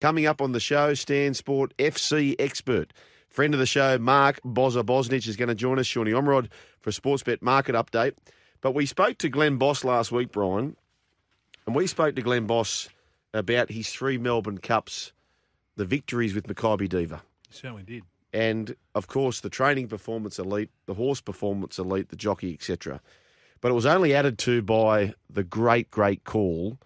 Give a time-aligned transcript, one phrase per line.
[0.00, 2.92] Coming up on the show, Stan Sport FC expert.
[3.28, 6.90] Friend of the show, Mark Bozza Bosnich, is going to join us, Shawnee Omrod, for
[6.90, 8.12] a Sportsbet market update.
[8.60, 10.76] But we spoke to Glenn Boss last week, Brian,
[11.66, 12.88] and we spoke to Glenn Boss
[13.34, 15.12] about his three Melbourne Cups,
[15.74, 17.20] the victories with Makybe Diva.
[17.50, 18.04] Certainly did.
[18.32, 23.00] And, of course, the training performance elite, the horse performance elite, the jockey, etc.
[23.60, 26.78] But it was only added to by the great, great call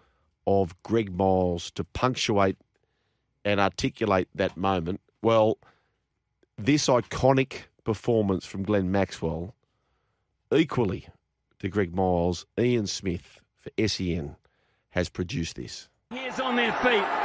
[0.47, 2.57] of Greg Miles to punctuate
[3.45, 5.01] and articulate that moment.
[5.21, 5.57] Well,
[6.57, 9.55] this iconic performance from Glenn Maxwell,
[10.53, 11.07] equally
[11.59, 14.35] to Greg Miles, Ian Smith for SEN,
[14.91, 15.89] has produced this.
[16.11, 17.22] Here's on their feet.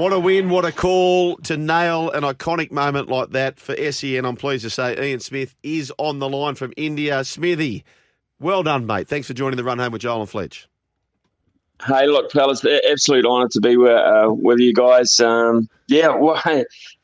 [0.00, 4.24] What a win, what a call to nail an iconic moment like that for SEN.
[4.24, 7.22] I'm pleased to say Ian Smith is on the line from India.
[7.22, 7.84] Smithy,
[8.40, 9.08] well done, mate.
[9.08, 10.66] Thanks for joining the run home with Joel and Fletch.
[11.86, 15.20] Hey, look, fellas, absolute honour to be with, uh, with you guys.
[15.20, 16.46] Um, yeah, what,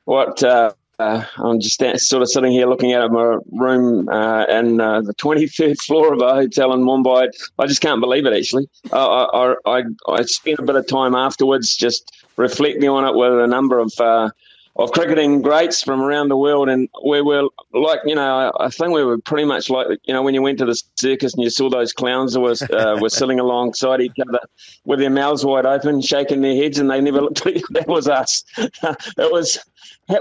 [0.06, 4.46] what uh, uh, I'm just sort of sitting here looking out of my room uh,
[4.46, 7.28] in uh, the 23rd floor of a hotel in Mumbai.
[7.58, 8.70] I just can't believe it, actually.
[8.90, 13.38] I, I, I, I spent a bit of time afterwards just reflecting on it with
[13.38, 14.30] a number of uh,
[14.78, 18.92] of cricketing greats from around the world, and we were like, you know, I think
[18.92, 21.50] we were pretty much like, you know, when you went to the circus and you
[21.50, 24.40] saw those clowns that was uh, were sitting alongside each other
[24.84, 27.62] with their mouths wide open, shaking their heads, and they never looked at you.
[27.70, 28.44] That was us.
[28.58, 29.58] it was.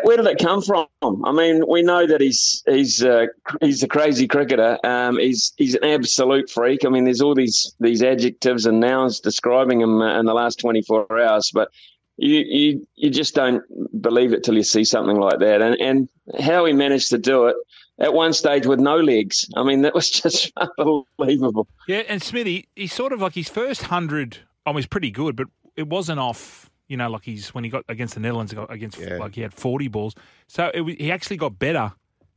[0.04, 0.88] Where did it come from?
[1.02, 3.28] I mean, we know that he's he's uh,
[3.62, 4.80] he's a crazy cricketer.
[4.84, 6.86] Um, he's he's an absolute freak.
[6.86, 10.60] I mean, there's all these these adjectives and nouns describing him uh, in the last
[10.60, 11.70] 24 hours, but
[12.18, 13.64] you, you you just don't
[14.02, 15.62] believe it till you see something like that.
[15.62, 17.56] And and how he managed to do it
[18.00, 19.48] at one stage with no legs.
[19.56, 21.68] I mean, that was just unbelievable.
[21.88, 24.38] Yeah, and Smithy, he's sort of like his first hundred.
[24.66, 26.70] I mean, he's pretty good, but it wasn't off.
[26.88, 29.18] You know, like he's when he got against the Netherlands, against yeah.
[29.18, 30.14] like he had forty balls.
[30.48, 31.94] So it, he actually got better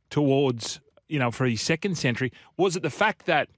[0.09, 2.33] towards you know for his second century.
[2.57, 3.49] Was it the fact that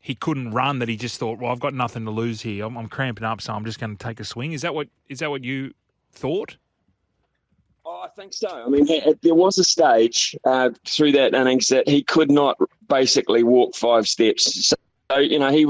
[0.00, 2.64] he couldn't run that he just thought, well, I've got nothing to lose here.
[2.64, 4.52] I'm, I'm cramping up, so I'm just going to take a swing.
[4.52, 5.72] Is that what is that what you
[6.12, 6.56] thought?
[7.84, 8.48] Oh, I think so.
[8.48, 8.86] I mean,
[9.22, 12.56] there was a stage uh, through that innings that he could not
[12.88, 14.68] basically walk five steps.
[15.10, 15.66] So, you know, he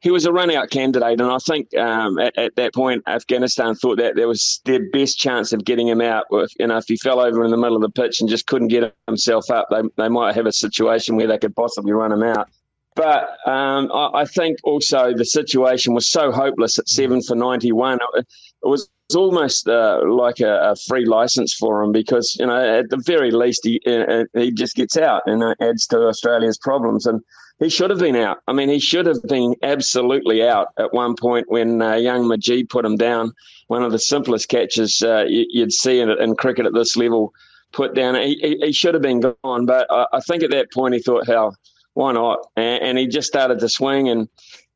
[0.00, 3.96] he was a run-out candidate, and I think um, at, at, that point, Afghanistan thought
[3.98, 6.26] that there was their best chance of getting him out.
[6.30, 8.46] With, you know, if he fell over in the middle of the pitch and just
[8.46, 12.12] couldn't get himself up, they they might have a situation where they could possibly run
[12.12, 12.48] him out.
[12.94, 17.98] But um, I, I, think also the situation was so hopeless at seven for 91.
[18.14, 18.26] It,
[18.62, 22.90] it was almost uh, like a, a, free license for him because, you know, at
[22.90, 27.06] the very least, he, uh, uh he just gets out and adds to Australia's problems.
[27.06, 27.20] And
[27.58, 28.38] he should have been out.
[28.46, 32.68] I mean, he should have been absolutely out at one point when uh, young Mujeeb
[32.68, 33.32] put him down.
[33.66, 37.32] One of the simplest catches uh, you, would see in, in, cricket at this level
[37.72, 38.14] put down.
[38.14, 39.66] He, he, he should have been gone.
[39.66, 41.56] But I, I think at that point he thought, hell,
[41.94, 42.46] why not?
[42.56, 44.28] And, and he just started to swing, and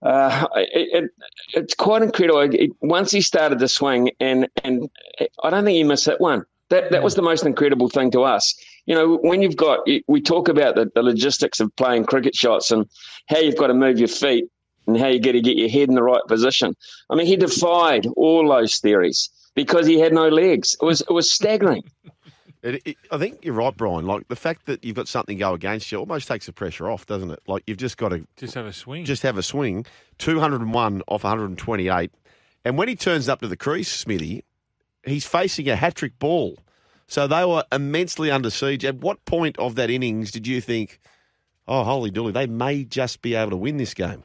[0.02, 1.10] uh, it, it,
[1.54, 2.40] it's quite incredible.
[2.40, 4.88] It, once he started to swing, and and
[5.42, 6.44] I don't think he missed that one.
[6.70, 8.54] That that was the most incredible thing to us.
[8.86, 12.70] You know, when you've got we talk about the, the logistics of playing cricket shots
[12.70, 12.86] and
[13.28, 14.44] how you've got to move your feet
[14.86, 16.74] and how you get to get your head in the right position.
[17.10, 20.76] I mean, he defied all those theories because he had no legs.
[20.80, 21.84] It was it was staggering.
[22.62, 24.06] It, it, I think you're right, Brian.
[24.06, 27.06] Like the fact that you've got something go against you almost takes the pressure off,
[27.06, 27.40] doesn't it?
[27.46, 29.04] Like you've just got to just have a swing.
[29.04, 29.86] Just have a swing.
[30.18, 32.10] 201 off 128.
[32.64, 34.44] And when he turns up to the crease, Smithy,
[35.04, 36.58] he's facing a hat trick ball.
[37.06, 38.84] So they were immensely under siege.
[38.84, 41.00] At what point of that innings did you think,
[41.66, 44.24] oh, holy dooly, they may just be able to win this game?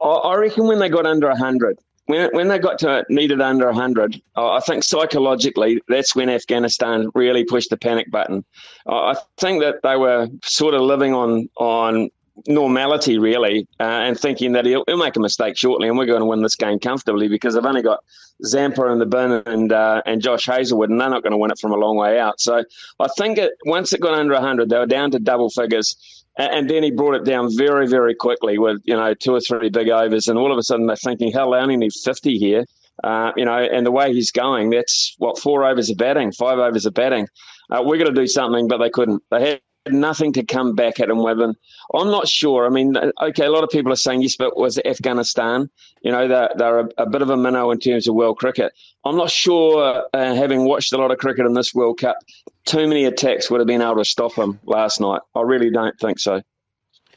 [0.00, 4.20] I reckon when they got under 100, when when they got to needed under 100,
[4.36, 8.44] uh, I think psychologically that's when Afghanistan really pushed the panic button.
[8.86, 12.10] I think that they were sort of living on on
[12.46, 16.20] normality really uh, and thinking that he'll, he'll, make a mistake shortly and we're going
[16.20, 17.98] to win this game comfortably because they've only got
[18.44, 21.50] Zampa in the bin and uh, and Josh Hazlewood and they're not going to win
[21.50, 22.40] it from a long way out.
[22.40, 22.64] So
[23.00, 26.70] I think it, once it got under 100, they were down to double figures and
[26.70, 29.88] then he brought it down very, very quickly with, you know, two or three big
[29.88, 30.28] overs.
[30.28, 32.64] And all of a sudden they're thinking, hell, they only need 50 here.
[33.02, 36.58] Uh, you know, and the way he's going, that's what, four overs of batting, five
[36.58, 37.28] overs of batting.
[37.70, 39.22] Uh, we're going to do something, but they couldn't.
[39.30, 41.40] They had nothing to come back at him with.
[41.40, 41.56] And
[41.94, 42.66] I'm not sure.
[42.66, 45.70] I mean, okay, a lot of people are saying yes, but was Afghanistan?
[46.02, 48.72] You know, they're, they're a, a bit of a minnow in terms of world cricket.
[49.04, 52.16] I'm not sure, uh, having watched a lot of cricket in this World Cup,
[52.64, 55.22] too many attacks would have been able to stop him last night.
[55.34, 56.42] I really don't think so.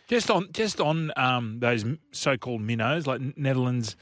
[0.07, 3.95] Just on, just on um, those so-called minnows like Netherlands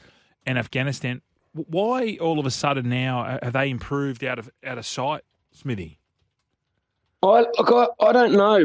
[0.44, 1.22] and Afghanistan.
[1.52, 5.22] Why all of a sudden now have they improved out of out of sight,
[5.52, 5.99] Smithy?
[7.22, 8.64] I, look, I, I don't know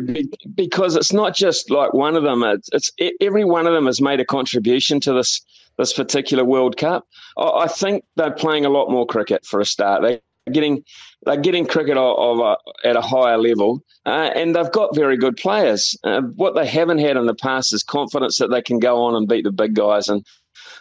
[0.55, 2.43] because it's not just like one of them.
[2.43, 5.41] It's, it's, every one of them has made a contribution to this
[5.77, 7.05] this particular World Cup.
[7.37, 10.01] I, I think they're playing a lot more cricket for a start.
[10.01, 10.21] They're
[10.51, 10.83] getting
[11.25, 12.57] they're getting cricket of a,
[12.87, 15.97] at a higher level, uh, and they've got very good players.
[16.03, 19.15] Uh, what they haven't had in the past is confidence that they can go on
[19.15, 20.07] and beat the big guys.
[20.07, 20.25] And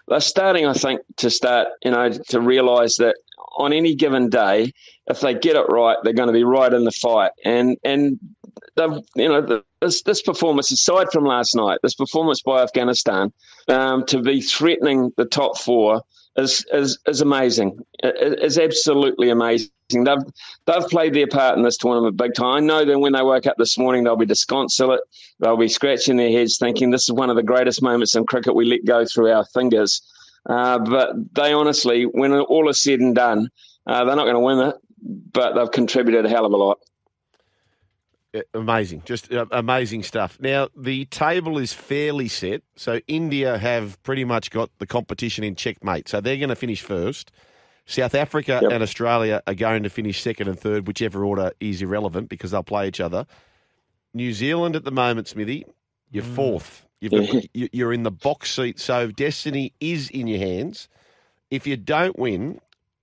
[0.07, 3.17] they're starting, I think, to start, you know, to realise that
[3.57, 4.73] on any given day,
[5.07, 7.33] if they get it right, they're going to be right in the fight.
[7.45, 8.19] And and
[9.17, 13.33] you know, this this performance, aside from last night, this performance by Afghanistan,
[13.69, 16.03] um, to be threatening the top four
[16.37, 17.79] is is is amazing.
[18.01, 19.71] It is absolutely amazing.
[19.91, 20.25] They've
[20.67, 22.57] they've played their part in this tournament big time.
[22.57, 25.01] I know that when they woke up this morning, they'll be disconsolate.
[25.41, 28.55] They'll be scratching their heads, thinking this is one of the greatest moments in cricket
[28.55, 30.03] we let go through our fingers.
[30.47, 33.51] Uh, but they honestly, when all is said and done,
[33.87, 36.79] uh, they're not going to win it, but they've contributed a hell of a lot.
[38.53, 40.39] Amazing, just uh, amazing stuff.
[40.41, 45.55] Now the table is fairly set, so India have pretty much got the competition in
[45.55, 46.09] checkmate.
[46.09, 47.31] So they're going to finish first.
[47.87, 48.73] South Africa yep.
[48.73, 52.63] and Australia are going to finish second and third, whichever order is irrelevant because they'll
[52.65, 53.27] play each other.
[54.15, 55.65] New Zealand at the moment, Smithy,
[56.11, 56.35] you're mm.
[56.35, 56.87] fourth.
[57.11, 60.89] Got, you're in the box seat, so destiny is in your hands.
[61.51, 62.61] If you don't win,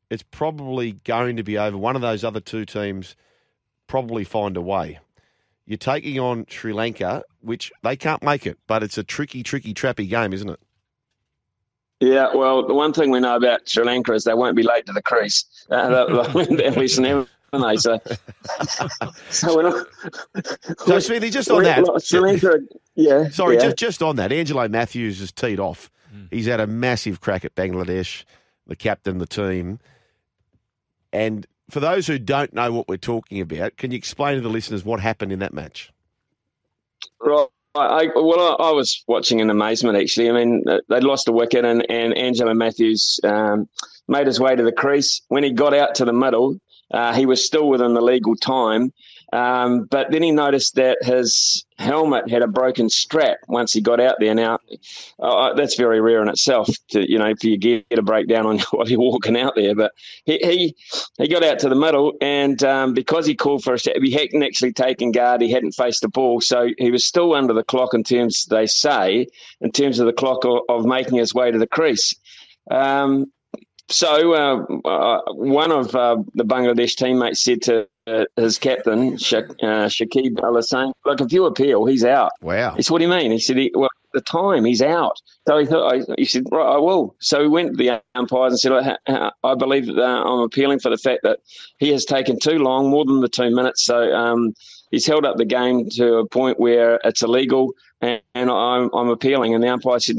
[0.09, 1.77] it's probably going to be over.
[1.77, 3.15] One of those other two teams
[3.87, 4.99] probably find a way.
[5.65, 9.73] You're taking on Sri Lanka, which they can't make it, but it's a tricky, tricky,
[9.73, 10.59] trappy game, isn't it?
[12.01, 14.87] Yeah, well, the one thing we know about Sri Lanka is they won't be late
[14.87, 15.45] to the crease.
[15.69, 17.27] Uh, at least never.
[17.51, 17.75] They?
[17.77, 17.99] So,
[19.29, 19.87] so we're not.
[20.85, 22.39] So, Smithy, just on that, Sri
[22.95, 23.29] yeah.
[23.29, 23.63] Sorry, yeah.
[23.63, 25.91] just just on that, Angelo Matthews has teed off.
[26.15, 26.27] Mm.
[26.31, 28.23] He's had a massive crack at Bangladesh,
[28.67, 29.79] the captain, the team,
[31.11, 34.49] and for those who don't know what we're talking about, can you explain to the
[34.49, 35.91] listeners what happened in that match?
[37.19, 37.47] Right.
[37.73, 40.29] I, well, I, I, was watching in amazement, actually.
[40.29, 43.69] I mean, they'd lost a wicket, and, and Angelo Matthews um,
[44.09, 45.21] made his way to the crease.
[45.29, 46.57] When he got out to the middle,
[46.93, 48.91] uh, he was still within the legal time,
[49.33, 54.01] um, but then he noticed that his helmet had a broken strap once he got
[54.01, 54.35] out there.
[54.35, 54.59] Now,
[55.19, 58.27] uh, uh that's very rare in itself, to you know, for your gear to break
[58.27, 59.73] down on while you're walking out there.
[59.73, 59.93] But
[60.25, 60.75] he he,
[61.17, 64.11] he got out to the middle, and um, because he called for a strap, he
[64.11, 65.41] hadn't actually taken guard.
[65.41, 68.65] He hadn't faced the ball, so he was still under the clock in terms they
[68.65, 69.27] say,
[69.61, 72.15] in terms of the clock of, of making his way to the crease.
[72.69, 73.31] Um,
[73.91, 79.39] so uh, uh, one of uh, the Bangladesh teammates said to uh, his captain, Sha-
[79.61, 82.75] uh, Shakib Al Hasan, "Look, if you appeal, he's out." Wow.
[82.75, 85.57] He said, "What do you mean?" He said, he, "Well, the time he's out." So
[85.59, 88.97] he thought, he said, "Right, I will." So he went to the umpires and said,
[89.43, 91.39] "I believe that I'm appealing for the fact that
[91.77, 93.83] he has taken too long, more than the two minutes.
[93.85, 94.53] So um,
[94.89, 99.09] he's held up the game to a point where it's illegal." And, and I'm, I'm
[99.09, 100.17] appealing, and the umpire said,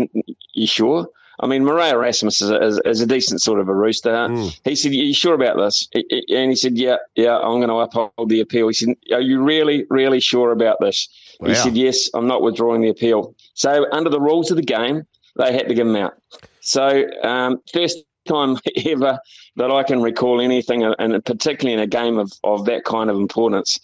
[0.54, 1.08] "You sure?"
[1.40, 4.10] I mean, Marais Erasmus is a, is, is a, decent sort of a rooster.
[4.10, 4.60] Mm.
[4.64, 5.88] He said, Are you sure about this?
[5.94, 8.68] And he said, Yeah, yeah, I'm going to uphold the appeal.
[8.68, 11.08] He said, Are you really, really sure about this?
[11.40, 11.48] Wow.
[11.48, 13.34] He said, Yes, I'm not withdrawing the appeal.
[13.54, 15.04] So, under the rules of the game,
[15.36, 16.14] they had to give him out.
[16.60, 19.18] So, um, first time ever
[19.56, 23.16] that I can recall anything, and particularly in a game of, of that kind of
[23.16, 23.80] importance.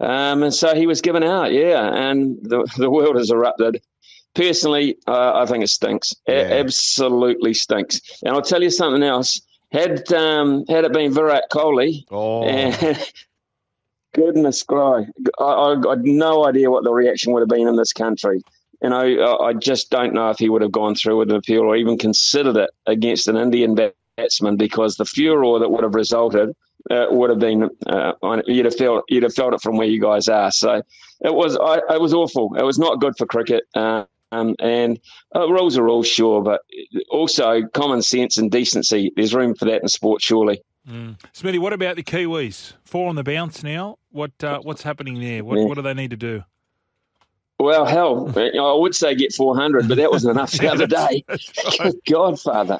[0.00, 3.80] Um, and so he was given out, yeah, and the, the world has erupted
[4.34, 6.14] personally, uh, I think it stinks.
[6.26, 6.34] Yeah.
[6.34, 8.00] It absolutely stinks.
[8.22, 9.40] And I'll tell you something else.
[9.72, 12.44] Had um, had it been Virat Kohli, oh.
[12.44, 13.12] and,
[14.14, 15.06] goodness cry,
[15.40, 18.42] I, I, I, had no idea what the reaction would have been in this country.
[18.82, 21.36] You know, I, I just don't know if he would have gone through with an
[21.36, 23.74] appeal or even considered it against an Indian
[24.16, 26.54] batsman because the furor that would have resulted
[26.90, 28.12] uh, would have been uh,
[28.46, 30.50] you'd have felt you'd have felt it from where you guys are.
[30.50, 30.82] So
[31.20, 32.54] it was I, it was awful.
[32.56, 33.64] It was not good for cricket.
[33.74, 34.98] Uh, um, and
[35.34, 36.62] uh, rules are all sure, but
[37.10, 39.12] also common sense and decency.
[39.14, 40.62] There's room for that in sport, surely.
[40.88, 41.16] Mm.
[41.32, 42.74] Smithy, what about the Kiwis?
[42.84, 43.98] Four on the bounce now.
[44.10, 45.42] What uh, what's happening there?
[45.42, 45.64] What, yeah.
[45.64, 46.44] what do they need to do?
[47.58, 51.24] Well, hell, I would say get 400, but that wasn't enough the other day.
[52.10, 52.76] Godfather,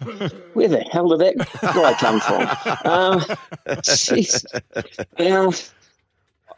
[0.52, 2.50] where the hell did that guy come from?
[5.18, 5.52] Um,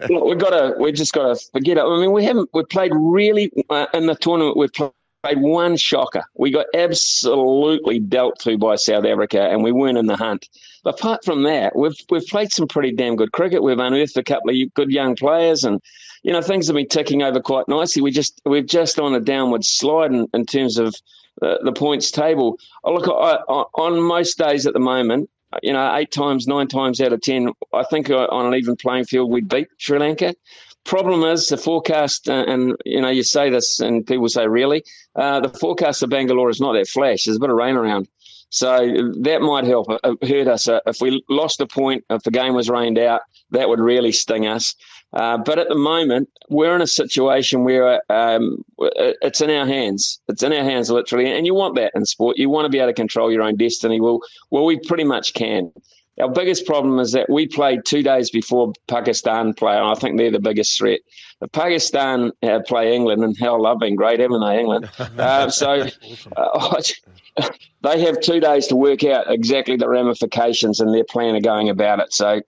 [0.09, 0.75] look, we've got to.
[0.79, 1.83] We just got to forget it.
[1.83, 2.51] I mean, we haven't.
[2.53, 4.57] We played really uh, in the tournament.
[4.57, 6.25] We've played one shocker.
[6.35, 10.49] We got absolutely dealt to by South Africa, and we weren't in the hunt.
[10.85, 13.63] But apart from that, we've we've played some pretty damn good cricket.
[13.63, 15.81] We've unearthed a couple of good young players, and
[16.23, 18.03] you know things have been ticking over quite nicely.
[18.03, 20.95] We just we're just on a downward slide in, in terms of
[21.41, 22.59] the, the points table.
[22.85, 25.29] I look I, I, on most days at the moment.
[25.63, 29.05] You know, eight times, nine times out of ten, I think on an even playing
[29.05, 30.35] field, we'd beat Sri Lanka
[30.87, 34.85] problem is the forecast, uh, and you know, you say this, and people say, really,
[35.15, 37.25] uh, the forecast of Bangalore is not that flash.
[37.25, 38.09] There's a bit of rain around,
[38.49, 38.79] so
[39.21, 40.69] that might help uh, hurt us.
[40.69, 44.13] Uh, if we lost a point, if the game was rained out, that would really
[44.13, 44.75] sting us.
[45.13, 50.21] Uh, but at the moment, we're in a situation where um, it's in our hands.
[50.29, 52.37] It's in our hands, literally, and you want that in sport.
[52.37, 54.01] You want to be able to control your own destiny.
[54.01, 55.73] Well, well, we pretty much can.
[56.21, 60.17] Our biggest problem is that we played two days before Pakistan play, and I think
[60.17, 61.01] they're the biggest threat.
[61.43, 64.89] If Pakistan uh, play England, and hell, they've been great, haven't they, England?
[64.99, 65.87] Uh, so
[66.37, 66.83] uh,
[67.83, 71.69] they have two days to work out exactly the ramifications and their plan of going
[71.69, 72.13] about it.
[72.15, 72.41] So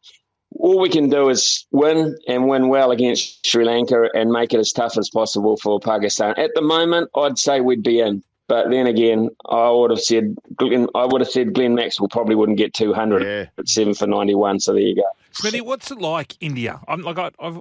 [0.51, 4.61] all we can do is win and win well against Sri Lanka and make it
[4.61, 6.35] as tough as possible for Pakistan.
[6.37, 8.23] At the moment, I'd say we'd be in.
[8.49, 12.35] But then again, I would have said Glenn, I would have said Glenn Maxwell probably
[12.35, 13.45] wouldn't get 200 yeah.
[13.59, 14.61] at seven for 91.
[14.61, 15.03] So there you go.
[15.33, 16.81] Smithy, what's it like India?
[16.89, 17.61] I'm like I, have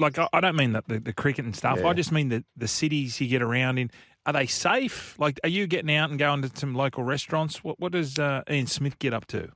[0.00, 1.78] like I don't mean that the, the cricket and stuff.
[1.78, 1.86] Yeah.
[1.86, 3.90] I just mean the the cities you get around in.
[4.26, 5.18] Are they safe?
[5.18, 7.62] Like, are you getting out and going to some local restaurants?
[7.62, 9.50] What what does uh, Ian Smith get up to?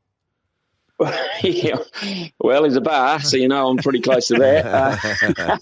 [1.43, 1.77] yeah.
[2.41, 4.65] Well, he's a bar, so you know I'm pretty close to that.
[5.39, 5.59] Uh,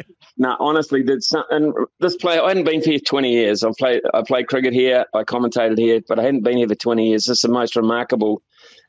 [0.38, 3.64] no, honestly, did some, and this play I hadn't been here 20 years.
[3.64, 6.74] I've played I played cricket here, I commentated here, but I hadn't been here for
[6.74, 7.24] 20 years.
[7.24, 8.42] This is the most remarkable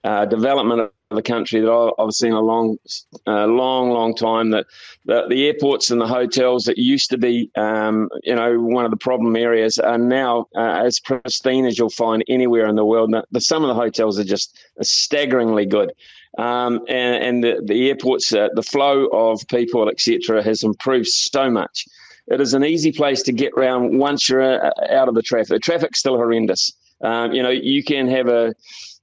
[0.04, 2.78] uh, development the country that I've seen a long,
[3.26, 4.50] long, long time.
[4.52, 4.66] That
[5.06, 8.92] the, the, airports and the hotels that used to be, um, you know, one of
[8.92, 13.14] the problem areas are now uh, as pristine as you'll find anywhere in the world.
[13.32, 15.94] The, some of the hotels are just staggeringly good.
[16.38, 21.50] Um, and, and the, the airports, uh, the flow of people, etc., has improved so
[21.50, 21.86] much.
[22.28, 25.48] It is an easy place to get around once you're uh, out of the traffic.
[25.48, 26.74] The traffic's still horrendous.
[27.02, 28.54] Um, you know, you can have a,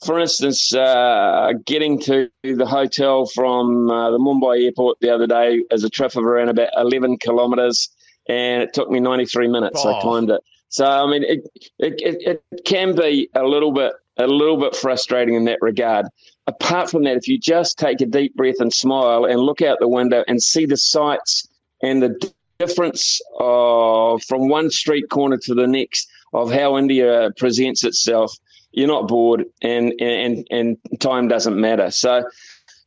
[0.05, 5.65] for instance, uh, getting to the hotel from uh, the Mumbai airport the other day
[5.71, 7.91] as a trip of around about 11 kilometres,
[8.29, 9.83] and it took me 93 minutes.
[9.85, 9.95] Oh.
[9.95, 10.41] I timed it.
[10.69, 11.49] So I mean, it,
[11.79, 16.07] it, it it can be a little bit a little bit frustrating in that regard
[16.47, 19.79] apart from that, if you just take a deep breath and smile and look out
[19.81, 21.49] the window and see the sights
[21.83, 22.33] and the
[22.65, 28.37] difference of from one street corner to the next of how India presents itself,
[28.73, 31.91] you're not bored, and and and time doesn't matter.
[31.91, 32.25] So.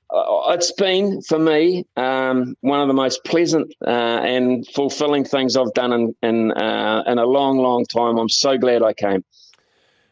[0.10, 5.58] Uh, it's been for me um, one of the most pleasant uh, and fulfilling things
[5.58, 8.18] I've done in in, uh, in a long, long time.
[8.18, 9.26] I'm so glad I came.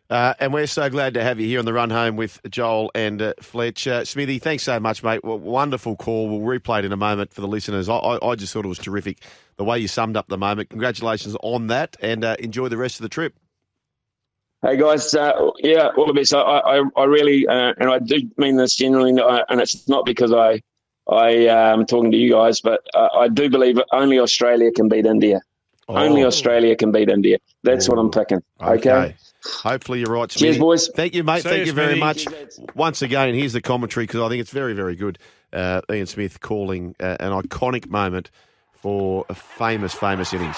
[0.10, 2.92] Uh, and we're so glad to have you here on the run home with Joel
[2.94, 3.88] and uh, Fletch.
[3.88, 5.24] Uh, Smithy, thanks so much, mate.
[5.24, 6.30] Well, wonderful call.
[6.30, 7.90] We'll replay it in a moment for the listeners.
[7.90, 9.20] I, I, I, just thought it was terrific
[9.58, 10.70] the way you summed up the moment.
[10.70, 13.34] Congratulations on that and uh, enjoy the rest of the trip.
[14.62, 16.34] Hey guys, uh, yeah, all the best.
[16.34, 20.32] I, I, I really, uh, and I do mean this genuinely, and it's not because
[20.32, 20.62] I,
[21.08, 25.06] I am um, talking to you guys, but I do believe only Australia can beat
[25.06, 25.42] India.
[25.88, 25.98] Oh.
[25.98, 27.38] Only Australia can beat India.
[27.62, 27.94] That's oh.
[27.94, 28.42] what I'm picking.
[28.60, 28.92] okay.
[28.92, 29.16] okay.
[29.46, 30.32] Hopefully you're right.
[30.32, 30.46] Smithy.
[30.46, 30.90] Cheers, boys.
[30.90, 31.44] Thank you, mate.
[31.44, 32.28] See Thank you, very much.
[32.76, 35.20] Once again, here's the commentary because I think it's very, very good.
[35.54, 38.32] Uh, Ian Smith calling uh, an iconic moment
[38.74, 40.58] for a famous, famous innings.